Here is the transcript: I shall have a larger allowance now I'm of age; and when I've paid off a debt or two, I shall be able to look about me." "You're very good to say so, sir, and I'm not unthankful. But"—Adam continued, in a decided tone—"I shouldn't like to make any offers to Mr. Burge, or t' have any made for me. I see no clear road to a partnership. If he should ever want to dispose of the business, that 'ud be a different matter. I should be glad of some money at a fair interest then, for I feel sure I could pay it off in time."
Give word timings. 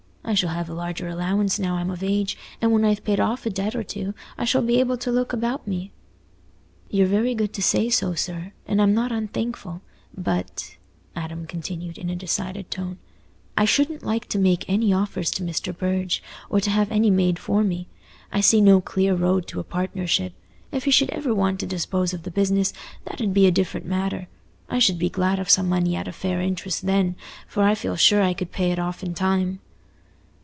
I 0.23 0.35
shall 0.35 0.49
have 0.51 0.69
a 0.69 0.73
larger 0.73 1.09
allowance 1.09 1.59
now 1.59 1.75
I'm 1.75 1.89
of 1.89 2.01
age; 2.03 2.37
and 2.61 2.71
when 2.71 2.85
I've 2.85 3.03
paid 3.03 3.19
off 3.19 3.45
a 3.45 3.49
debt 3.49 3.75
or 3.75 3.83
two, 3.83 4.13
I 4.37 4.45
shall 4.45 4.61
be 4.61 4.79
able 4.79 4.95
to 4.97 5.11
look 5.11 5.33
about 5.33 5.67
me." 5.67 5.91
"You're 6.89 7.07
very 7.07 7.35
good 7.35 7.51
to 7.53 7.61
say 7.61 7.89
so, 7.89 8.13
sir, 8.13 8.53
and 8.65 8.81
I'm 8.81 8.93
not 8.93 9.11
unthankful. 9.11 9.81
But"—Adam 10.15 11.47
continued, 11.47 11.97
in 11.97 12.09
a 12.09 12.15
decided 12.15 12.71
tone—"I 12.71 13.65
shouldn't 13.65 14.05
like 14.05 14.27
to 14.27 14.39
make 14.39 14.63
any 14.69 14.93
offers 14.93 15.31
to 15.31 15.43
Mr. 15.43 15.75
Burge, 15.77 16.23
or 16.49 16.61
t' 16.61 16.71
have 16.71 16.91
any 16.91 17.09
made 17.09 17.39
for 17.39 17.61
me. 17.61 17.89
I 18.31 18.39
see 18.39 18.61
no 18.61 18.79
clear 18.79 19.15
road 19.15 19.47
to 19.47 19.59
a 19.59 19.65
partnership. 19.65 20.33
If 20.71 20.85
he 20.85 20.91
should 20.91 21.09
ever 21.09 21.35
want 21.35 21.59
to 21.59 21.65
dispose 21.65 22.13
of 22.13 22.23
the 22.23 22.31
business, 22.31 22.71
that 23.03 23.19
'ud 23.19 23.33
be 23.33 23.47
a 23.47 23.51
different 23.51 23.87
matter. 23.87 24.29
I 24.69 24.79
should 24.79 24.99
be 24.99 25.09
glad 25.09 25.39
of 25.39 25.49
some 25.49 25.67
money 25.67 25.95
at 25.97 26.07
a 26.07 26.13
fair 26.13 26.39
interest 26.39 26.85
then, 26.85 27.17
for 27.47 27.63
I 27.63 27.75
feel 27.75 27.97
sure 27.97 28.21
I 28.21 28.33
could 28.33 28.51
pay 28.53 28.71
it 28.71 28.79
off 28.79 29.03
in 29.03 29.13
time." 29.13 29.59